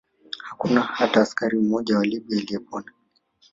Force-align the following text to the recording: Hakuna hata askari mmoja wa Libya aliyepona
Hakuna 0.43 0.81
hata 0.81 1.19
askari 1.21 1.57
mmoja 1.59 1.97
wa 1.97 2.05
Libya 2.05 2.37
aliyepona 2.37 2.91